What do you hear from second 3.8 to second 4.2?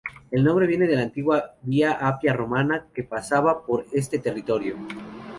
este